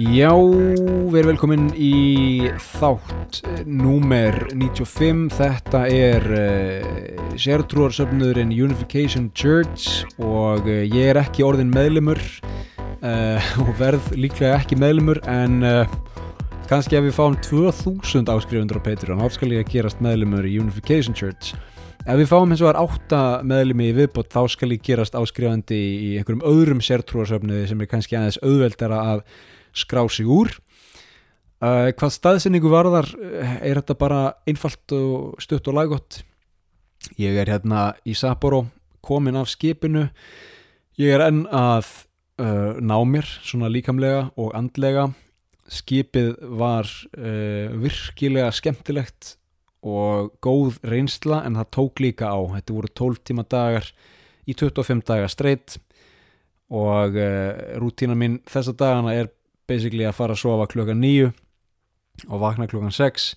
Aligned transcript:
Já, 0.00 0.32
við 0.32 1.16
erum 1.18 1.28
velkomin 1.28 1.64
í 1.76 2.48
þátt 2.78 3.40
númer 3.68 4.46
95. 4.54 5.26
Þetta 5.36 5.82
er 5.92 6.24
uh, 6.32 7.34
sértrúarsöfnurinn 7.36 8.54
Unification 8.54 9.26
Church 9.36 10.06
og 10.16 10.64
uh, 10.70 10.78
ég 10.86 11.10
er 11.10 11.20
ekki 11.20 11.44
orðin 11.44 11.72
meðlumur 11.74 12.22
uh, 12.22 13.50
og 13.60 13.74
verð 13.82 14.08
líklega 14.16 14.62
ekki 14.62 14.80
meðlumur 14.80 15.20
en 15.28 15.60
kannski 16.70 16.96
ef 16.96 17.04
við 17.10 17.16
fáum 17.18 17.36
2000 17.50 18.32
áskrifundur 18.32 18.80
á 18.80 18.86
Patreon 18.86 19.20
þá 19.20 19.36
skal 19.36 19.52
ég 19.52 19.66
að 19.66 19.74
gerast 19.74 20.00
meðlumur 20.00 20.48
í 20.48 20.56
Unification 20.62 21.18
Church. 21.18 21.52
Ef 22.06 22.16
við 22.16 22.28
fáum 22.32 22.48
eins 22.48 22.64
og 22.64 22.70
var 22.70 22.80
átta 22.86 23.24
meðlumi 23.44 23.92
í 23.92 24.00
viðbót 24.00 24.32
þá 24.32 24.46
skal 24.56 24.72
ég 24.72 24.84
gerast 24.86 25.18
áskrifandi 25.18 25.84
í 26.08 26.10
einhverjum 26.16 26.46
öðrum 26.48 26.84
sértrúarsöfnuði 26.88 27.68
sem 27.68 27.84
er 27.84 27.90
kannski 27.90 28.16
aðeins 28.16 28.40
auðveldara 28.40 29.06
að 29.12 29.26
skrá 29.76 30.04
sig 30.10 30.28
úr. 30.28 30.52
Uh, 31.60 31.92
hvað 31.92 32.14
staðsynningu 32.14 32.70
varðar 32.72 33.08
uh, 33.18 33.56
er 33.60 33.82
þetta 33.82 33.96
bara 34.00 34.20
einfalt 34.48 34.94
og 34.96 35.40
stutt 35.44 35.68
og 35.68 35.76
laggott? 35.76 36.22
Ég 37.20 37.36
er 37.40 37.48
hérna 37.52 37.90
í 38.08 38.14
Sapporo 38.16 38.66
komin 39.04 39.38
af 39.40 39.50
skipinu. 39.52 40.08
Ég 41.00 41.16
er 41.16 41.24
enn 41.26 41.42
að 41.48 41.88
uh, 42.40 42.76
ná 42.80 42.96
mér 43.08 43.28
svona 43.40 43.70
líkamlega 43.72 44.28
og 44.40 44.54
andlega. 44.56 45.10
Skipið 45.70 46.34
var 46.60 46.88
uh, 47.16 47.76
virkilega 47.80 48.50
skemmtilegt 48.56 49.36
og 49.80 50.34
góð 50.44 50.80
reynsla 50.84 51.40
en 51.46 51.56
það 51.60 51.70
tók 51.76 52.02
líka 52.04 52.32
á. 52.32 52.40
Þetta 52.56 52.76
voru 52.76 52.92
12 53.04 53.22
tíma 53.30 53.46
dagar 53.48 53.92
í 54.48 54.56
25 54.56 55.04
dagar 55.08 55.32
streitt 55.32 55.78
og 56.70 57.16
uh, 57.18 57.76
rútína 57.82 58.16
mín 58.18 58.40
þessa 58.48 58.76
dagana 58.76 59.16
er 59.16 59.30
basically 59.70 60.06
að 60.08 60.18
fara 60.18 60.36
að 60.36 60.42
sofa 60.42 60.68
klukkan 60.74 61.00
nýju 61.00 61.30
og 62.28 62.40
vakna 62.42 62.68
klukkan 62.68 62.94
sex 62.94 63.32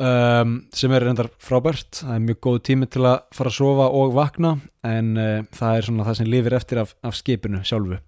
um, 0.00 0.56
sem 0.74 0.92
er 0.94 1.04
reyndar 1.06 1.30
frábært. 1.42 2.02
Það 2.02 2.16
er 2.16 2.24
mjög 2.24 2.40
góð 2.46 2.58
tími 2.70 2.88
til 2.90 3.04
að 3.08 3.20
fara 3.36 3.52
að 3.52 3.58
sofa 3.58 3.90
og 4.00 4.16
vakna 4.16 4.56
en 4.86 5.12
uh, 5.18 5.36
það 5.56 5.76
er 5.76 5.88
svona 5.88 6.08
það 6.08 6.18
sem 6.20 6.32
lifir 6.32 6.58
eftir 6.58 6.82
af, 6.82 6.96
af 7.06 7.18
skipinu 7.18 7.62
sjálfu. 7.66 8.00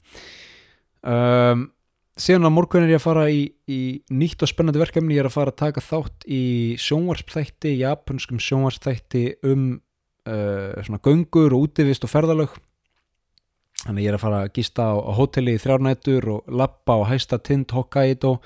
Um, 1.02 1.68
síðan 2.18 2.48
á 2.48 2.50
morgun 2.54 2.86
er 2.86 2.94
ég 2.94 3.00
að 3.00 3.06
fara 3.06 3.28
í, 3.32 3.46
í 3.66 3.80
nýtt 4.14 4.44
og 4.44 4.50
spennandi 4.50 4.82
verkefni. 4.82 5.16
Ég 5.16 5.24
er 5.24 5.30
að 5.30 5.36
fara 5.36 5.54
að 5.54 5.62
taka 5.64 5.84
þátt 5.84 6.26
í 6.30 6.42
sjónvarpþætti 6.82 7.76
japanskum 7.80 8.42
sjónvarpþætti 8.42 9.24
um 9.48 9.72
uh, 10.28 10.78
svona 10.82 11.02
göngur 11.02 11.56
og 11.56 11.68
útivist 11.68 12.06
og 12.06 12.12
ferðalög 12.12 12.60
þannig 13.82 14.06
ég 14.06 14.12
er 14.12 14.18
að 14.18 14.24
fara 14.24 14.40
að 14.44 14.52
gista 14.58 14.86
á, 14.86 14.94
á 14.94 15.10
hotelli 15.18 15.56
í 15.56 15.60
þrjárnætur 15.62 16.28
og 16.36 16.54
lappa 16.60 16.96
og 17.00 17.08
hæsta 17.10 17.38
tind 17.42 17.72
Hokkaido, 17.74 18.36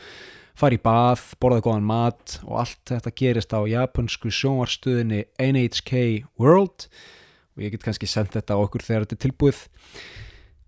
fara 0.57 0.77
í 0.77 0.81
bath 0.81 1.37
borða 1.43 1.65
góðan 1.67 1.89
mat 1.89 2.39
og 2.47 2.63
allt 2.63 2.93
þetta 2.93 3.13
gerist 3.21 3.53
á 3.53 3.61
japansku 3.69 4.33
sjónvarstuðinni 4.33 5.27
NHK 5.37 6.25
World. 6.41 6.89
Og 7.57 7.65
ég 7.65 7.75
get 7.75 7.85
kannski 7.85 8.09
sendt 8.09 8.37
þetta 8.37 8.57
á 8.57 8.65
okkur 8.65 8.85
þegar 8.85 9.05
þetta 9.05 9.19
er 9.19 9.25
tilbúið. 9.27 9.61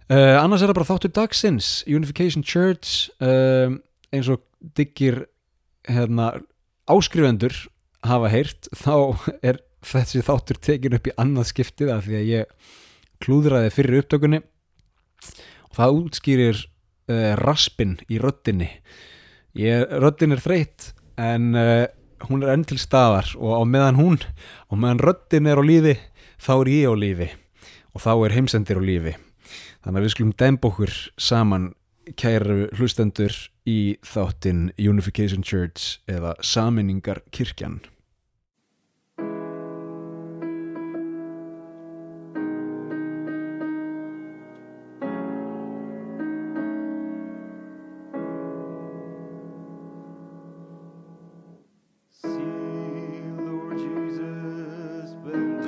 Uh, 0.08 0.36
annars 0.41 0.62
er 0.64 0.70
það 0.70 0.78
bara 0.78 0.88
þáttur 0.88 1.12
dagsins 1.16 1.70
Unification 1.84 2.44
Church 2.44 3.10
uh, 3.20 3.75
eins 4.08 4.28
og 4.32 4.41
diggir 4.77 5.27
hérna, 5.88 6.30
áskrifendur 6.88 7.53
hafa 8.06 8.30
heyrt 8.32 8.70
þá 8.84 9.16
er 9.44 9.60
þessi 9.84 10.25
þáttur 10.25 10.60
tekin 10.65 10.97
upp 10.97 11.09
í 11.09 11.16
annað 11.21 11.50
skiptið 11.53 11.92
af 11.92 12.06
því 12.06 12.16
að 12.21 12.31
ég 12.32 12.54
klúðraði 13.25 13.75
fyrir 13.75 14.00
upptökunni 14.03 14.41
það 15.78 16.00
útskýrir 16.03 16.59
uh, 16.59 17.34
raspin 17.41 17.97
í 18.11 18.19
röddinni. 18.22 18.71
Ég, 19.59 19.87
röddin 20.03 20.34
er 20.34 20.43
þreytt 20.43 20.93
en 21.19 21.55
uh, 21.59 21.87
hún 22.28 22.44
er 22.44 22.55
enn 22.55 22.66
til 22.69 22.78
staðar 22.83 23.31
og 23.39 23.55
á 23.59 23.62
meðan 23.66 23.99
hún 23.99 24.21
og 24.69 24.78
meðan 24.78 25.03
röddin 25.06 25.49
er 25.50 25.62
á 25.62 25.65
lífi 25.65 25.97
þá 26.43 26.53
er 26.61 26.72
ég 26.75 26.91
á 26.91 26.94
lífi 26.99 27.28
og 27.94 28.03
þá 28.05 28.12
er 28.16 28.37
heimsendir 28.37 28.78
á 28.78 28.83
lífi. 28.83 29.15
Þannig 29.83 30.00
að 30.00 30.05
við 30.05 30.15
skulum 30.15 30.39
demba 30.39 30.69
okkur 30.69 30.94
saman 31.19 31.71
kæru 32.19 32.69
hlustendur 32.77 33.34
í 33.69 33.99
þáttin 34.06 34.69
Unification 34.81 35.45
Church 35.45 35.99
eða 36.10 36.34
Saminningar 36.45 37.22
kirkjan 37.34 37.81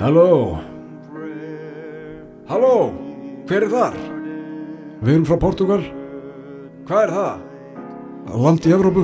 Halló 0.01 0.57
Halló, 2.49 2.75
hver 3.45 3.67
er 3.67 3.69
þar? 3.69 3.97
Við 5.01 5.11
erum 5.13 5.27
frá 5.29 5.37
Portugal, 5.43 5.83
Hvað 6.89 7.03
er 7.03 7.13
það? 7.13 7.45
land 8.41 8.65
í 8.65 8.73
Evrópu. 8.73 9.03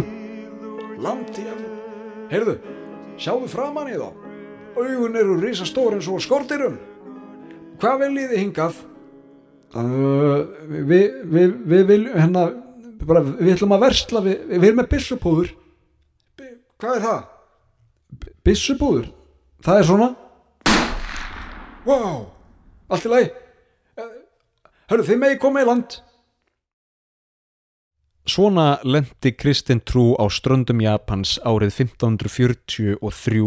Land 0.98 1.38
í 1.38 1.46
Evróp 1.46 2.34
Heyrðu, 2.34 2.58
sjáðu 3.22 3.52
framann 3.54 3.94
í 3.94 4.00
þá 4.02 4.10
Augun 4.78 5.22
eru 5.22 5.38
risastór 5.38 6.00
eins 6.00 6.10
og 6.10 6.24
skortirum 6.26 6.82
Hvað 7.78 8.04
viljið 8.08 8.34
þið 8.34 8.42
hingað? 8.42 8.84
Uh, 9.78 10.50
við, 10.90 11.08
við, 11.30 11.58
við 11.62 11.90
viljum, 11.92 12.14
hérna, 12.18 12.50
bara, 13.06 13.22
við 13.22 13.54
ætlum 13.54 13.76
að 13.78 13.84
versla, 13.86 14.22
við, 14.26 14.38
við 14.50 14.66
erum 14.72 14.80
með 14.82 14.88
byssupúður. 14.96 15.50
Hvað 16.82 16.96
er 16.96 17.04
það? 17.04 17.20
Byssupúður? 18.48 19.12
Það 19.68 19.82
er 19.82 19.88
svona, 19.92 20.08
Vá, 21.88 22.28
allt 22.92 23.06
í 23.08 23.12
lagi 23.12 23.30
Hörðu, 24.88 25.06
þið 25.08 25.20
megi 25.22 25.40
koma 25.40 25.64
í 25.64 25.68
land 25.68 26.02
Svona 28.28 28.68
lendi 28.84 29.32
Kristinn 29.40 29.80
trú 29.88 30.12
á 30.20 30.28
ströndum 30.28 30.84
Japans 30.84 31.38
árið 31.48 31.72
1543 31.88 33.40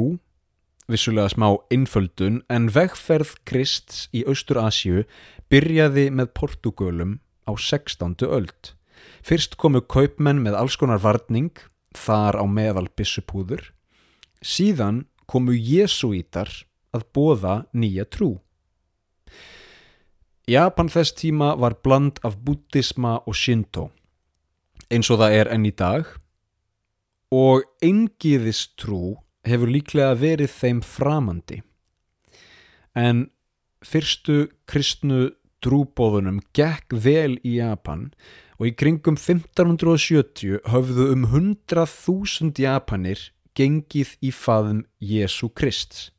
vissulega 0.91 1.31
smá 1.31 1.49
einföldun 1.73 2.41
en 2.51 2.71
vegferð 2.75 3.37
Krists 3.47 4.09
í 4.17 4.25
Austur-Asíu 4.25 5.05
byrjaði 5.53 6.09
með 6.15 6.33
Portugölum 6.37 7.19
á 7.47 7.53
16. 7.55 8.17
öld. 8.27 8.73
Fyrst 9.23 9.57
komu 9.61 9.83
kaupmenn 9.85 10.43
með 10.43 10.59
alls 10.59 10.79
konar 10.81 11.03
varning, 11.03 11.53
þar 11.95 12.41
á 12.41 12.45
meðal 12.49 12.89
byssupúður. 12.97 13.71
Síðan 14.41 15.05
komu 15.31 15.55
jesuítar 15.55 16.51
að 16.97 17.07
bóða 17.15 17.55
nýja 17.73 18.07
trú. 18.09 18.39
Japan 20.51 20.91
þess 20.91 21.15
tíma 21.15 21.55
var 21.61 21.77
bland 21.85 22.19
af 22.27 22.39
buddhisma 22.43 23.21
og 23.27 23.37
shinto, 23.39 23.91
eins 24.91 25.11
og 25.13 25.21
það 25.23 25.37
er 25.39 25.51
enn 25.55 25.69
í 25.69 25.75
dag, 25.77 26.09
og 27.31 27.63
engiðistrú 27.87 29.21
hefur 29.47 29.71
líklega 29.71 30.17
verið 30.19 30.51
þeim 30.51 30.81
framandi. 30.83 31.61
En 32.99 33.29
fyrstu 33.87 34.49
kristnu 34.67 35.31
trúbóðunum 35.63 36.41
gekk 36.57 36.97
vel 37.05 37.39
í 37.47 37.59
Japan 37.61 38.09
og 38.59 38.69
í 38.69 38.75
kringum 38.77 39.17
1570 39.17 40.65
höfðu 40.73 41.11
um 41.15 41.27
100.000 41.31 42.61
Japanir 42.61 43.31
gengið 43.57 44.17
í 44.25 44.33
faðum 44.35 44.85
Jésu 45.01 45.49
Krist. 45.55 46.11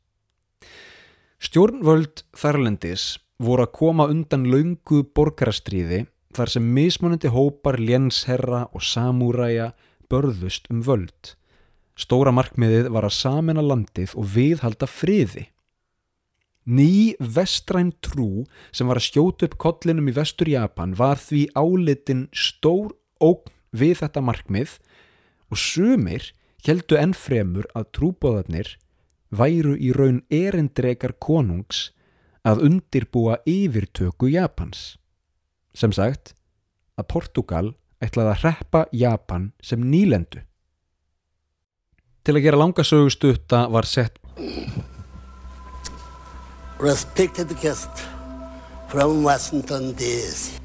Stjórnvöld 1.42 2.20
þarlendis 2.38 3.16
voru 3.42 3.64
að 3.64 3.72
koma 3.74 4.04
undan 4.12 4.44
laungu 4.46 5.00
borgarastríði 5.10 6.04
þar 6.36 6.50
sem 6.52 6.68
mismunandi 6.76 7.32
hópar 7.34 7.80
lénsherra 7.82 8.68
og 8.70 8.84
samúræja 8.86 9.72
börðust 10.06 10.70
um 10.70 10.84
völd. 10.86 11.32
Stóra 11.98 12.30
markmiðið 12.30 12.92
var 12.94 13.08
að 13.08 13.16
samena 13.16 13.64
landið 13.66 14.14
og 14.14 14.28
viðhalda 14.36 14.86
friði. 14.86 15.48
Ný 16.62 17.18
vestræn 17.18 17.90
trú 18.06 18.44
sem 18.70 18.86
var 18.86 19.02
að 19.02 19.08
skjóta 19.08 19.48
upp 19.48 19.58
kollinum 19.66 20.12
í 20.12 20.14
vestur 20.14 20.52
Japan 20.52 20.94
var 20.94 21.18
því 21.18 21.48
álitin 21.58 22.28
stór 22.30 22.94
ógn 23.18 23.50
við 23.74 23.98
þetta 24.04 24.22
markmið 24.22 24.78
og 25.50 25.58
sumir 25.58 26.30
heldu 26.62 27.02
ennfremur 27.02 27.66
að 27.74 27.90
trúbóðarnir 27.98 28.76
væru 29.32 29.74
í 29.74 29.90
raun 29.96 30.20
erindrekar 30.30 31.16
konungs 31.18 31.90
að 32.44 32.64
undirbúa 32.68 33.38
yfirtöku 33.48 34.28
Japans. 34.32 34.96
Sem 35.74 35.92
sagt, 35.92 36.34
að 36.98 37.08
Portugal 37.08 37.66
ætlaði 38.02 38.34
að 38.34 38.40
hreppa 38.42 38.86
Japan 38.92 39.52
sem 39.62 39.80
nýlendu. 39.80 40.42
Til 42.22 42.36
að 42.36 42.44
gera 42.44 42.60
langa 42.60 42.84
sögustutta 42.86 43.66
var 43.72 43.88
sett 43.88 44.18
Respected 46.82 47.48
guest 47.62 48.02
from 48.88 49.22
Washington, 49.22 49.92
D.C. 49.94 50.58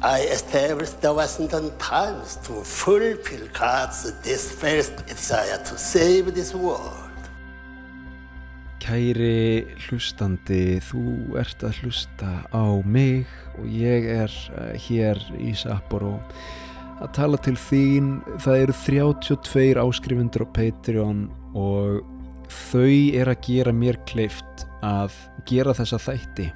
I 0.00 0.20
established 0.30 1.00
the 1.00 1.12
Washington 1.12 1.72
Times 1.78 2.36
to 2.46 2.62
fulfill 2.62 3.48
God's 3.52 4.12
dispersed 4.22 5.04
desire 5.06 5.58
to 5.64 5.78
save 5.78 6.34
this 6.34 6.54
world. 6.54 7.03
Kæri 8.94 9.64
hlustandi, 9.88 10.76
þú 10.78 11.00
ert 11.40 11.64
að 11.66 11.80
hlusta 11.82 12.28
á 12.54 12.62
mig 12.86 13.24
og 13.58 13.64
ég 13.66 14.04
er 14.06 14.30
uh, 14.54 14.68
hér 14.84 15.18
í 15.34 15.50
Sapporo 15.58 16.12
að 17.02 17.10
tala 17.16 17.40
til 17.42 17.56
þín. 17.58 18.12
Það 18.44 18.60
eru 18.60 18.76
32 18.84 19.82
áskrifundur 19.82 20.46
á 20.46 20.48
Patreon 20.60 21.24
og 21.58 22.06
þau 22.68 23.18
er 23.18 23.32
að 23.32 23.42
gera 23.48 23.74
mér 23.74 23.98
kleift 24.06 24.62
að 24.86 25.18
gera 25.50 25.74
þessa 25.74 25.98
þætti. 26.06 26.48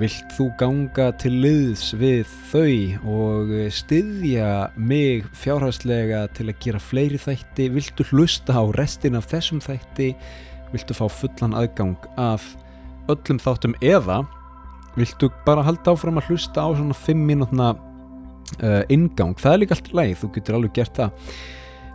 Vilt 0.00 0.32
þú 0.38 0.50
ganga 0.56 1.12
til 1.20 1.36
liðs 1.44 1.90
við 2.00 2.24
þau 2.48 3.12
og 3.12 3.56
styðja 3.76 4.50
mig 4.80 5.28
fjárhagslega 5.36 6.24
til 6.32 6.48
að 6.48 6.58
gera 6.64 6.80
fleiri 6.80 7.20
þætti? 7.20 7.72
Viltu 7.76 8.08
hlusta 8.08 8.56
á 8.56 8.64
restin 8.80 9.20
af 9.20 9.28
þessum 9.36 9.60
þætti? 9.60 10.14
Viltu 10.72 10.96
fá 10.96 11.06
fullan 11.10 11.56
aðgang 11.56 12.08
af 12.20 12.54
öllum 13.12 13.38
þáttum 13.42 13.76
eða 13.84 14.22
viltu 14.96 15.28
bara 15.46 15.64
halda 15.66 15.92
áfram 15.92 16.18
að 16.20 16.30
hlusta 16.30 16.64
á 16.64 16.68
svona 16.72 16.96
5 16.96 17.26
mínútna 17.28 17.74
uh, 17.76 18.82
ingang, 18.92 19.36
það 19.38 19.52
er 19.52 19.62
líka 19.62 19.76
allt 19.76 19.92
leið 19.94 20.16
þú 20.22 20.32
getur 20.38 20.58
alveg 20.58 20.74
gert 20.80 21.00
það. 21.00 21.30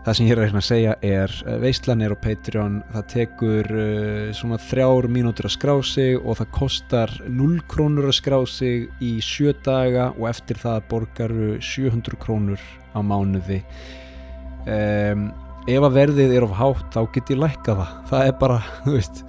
Það 0.01 0.15
sem 0.17 0.27
ég 0.31 0.39
er 0.41 0.55
að 0.57 0.63
segja 0.65 0.93
er 1.05 1.33
veistlan 1.61 1.99
er 2.01 2.13
á 2.17 2.17
Patreon, 2.17 2.79
það 2.93 3.09
tekur 3.11 3.67
uh, 3.69 4.31
svona 4.37 4.57
þrjár 4.69 5.07
mínútur 5.13 5.49
að 5.49 5.55
skrá 5.57 5.73
sig 5.85 6.17
og 6.17 6.39
það 6.39 6.53
kostar 6.57 7.13
0 7.27 7.59
krónur 7.69 8.09
að 8.09 8.17
skrá 8.17 8.39
sig 8.49 8.87
í 9.01 9.11
7 9.21 9.53
daga 9.65 10.09
og 10.15 10.25
eftir 10.31 10.61
það 10.61 10.87
borgaru 10.89 11.51
700 11.61 12.21
krónur 12.21 12.65
á 12.97 12.99
mánuði. 13.05 13.61
Um 14.61 15.29
ef 15.69 15.85
að 15.85 15.97
verðið 15.97 16.35
er 16.35 16.45
of 16.45 16.53
hátt 16.57 16.95
þá 16.95 17.01
get 17.13 17.31
ég 17.33 17.41
lækka 17.41 17.75
það. 17.77 17.97
Það 18.09 18.27
er 18.27 18.37
bara, 18.41 18.59
þú 18.85 18.95
veist 18.95 19.23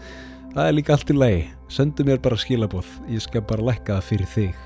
það 0.53 0.63
er 0.67 0.77
líka 0.77 0.95
allt 0.97 1.13
í 1.13 1.17
lagi, 1.17 1.43
sendu 1.73 2.07
mér 2.09 2.23
bara 2.25 2.41
skilabóð 2.41 2.93
ég 3.13 3.25
skal 3.25 3.45
bara 3.49 3.67
lækka 3.71 3.99
það 3.99 4.09
fyrir 4.09 4.31
þig. 4.33 4.63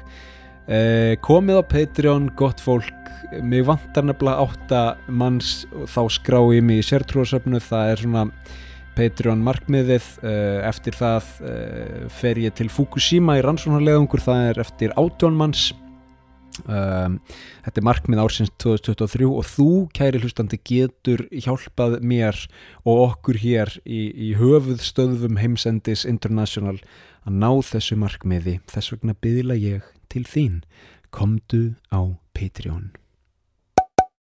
Eh, 0.66 1.14
komið 1.22 1.62
á 1.62 1.64
Patreon 1.70 2.30
gott 2.38 2.62
fólk, 2.62 3.10
mig 3.42 3.66
vantar 3.66 4.06
nefnilega 4.06 4.46
átta 4.46 4.84
manns 5.06 5.64
þá 5.90 6.00
skrá 6.10 6.40
ég 6.54 6.64
mig 6.66 6.82
í 6.82 6.86
sértrúarsöfnu. 6.86 7.60
Það 7.62 7.92
er 7.92 8.02
svona 8.02 8.24
Patreon 8.96 9.42
markmiðið. 9.46 10.06
Eh, 10.26 10.60
eftir 10.66 10.98
það 10.98 11.32
eh, 11.46 12.06
fer 12.10 12.42
ég 12.42 12.54
til 12.58 12.70
Fukushima 12.72 13.38
í 13.38 13.44
rannsónarleðungur 13.46 14.22
það 14.26 14.50
er 14.50 14.62
eftir 14.66 14.94
átjónmanns 14.98 15.70
Um, 16.64 17.18
þetta 17.66 17.82
er 17.82 17.86
markmið 17.86 18.22
ársins 18.22 18.52
2023 18.62 19.28
og 19.28 19.46
þú 19.50 19.68
kæri 19.96 20.22
hlustandi 20.22 20.58
getur 20.64 21.26
hjálpað 21.30 21.98
mér 22.00 22.38
og 22.84 23.02
okkur 23.10 23.40
hér 23.42 23.74
í, 23.84 24.08
í 24.08 24.32
höfuð 24.40 24.80
stöðum 24.84 25.40
heimsendis 25.42 26.06
international 26.08 26.78
að 27.26 27.40
ná 27.42 27.50
þessu 27.70 27.98
markmiði. 28.00 28.60
Þess 28.72 28.94
vegna 28.96 29.16
byðla 29.20 29.58
ég 29.60 29.90
til 30.12 30.24
þín. 30.28 30.62
Komdu 31.14 31.74
á 31.92 32.16
Patreon 32.36 32.92